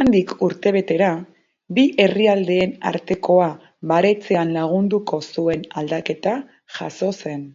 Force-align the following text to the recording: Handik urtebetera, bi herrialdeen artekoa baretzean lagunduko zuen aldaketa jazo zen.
Handik 0.00 0.32
urtebetera, 0.46 1.10
bi 1.76 1.84
herrialdeen 2.06 2.72
artekoa 2.92 3.46
baretzean 3.92 4.50
lagunduko 4.58 5.22
zuen 5.30 5.64
aldaketa 5.84 6.34
jazo 6.80 7.12
zen. 7.24 7.46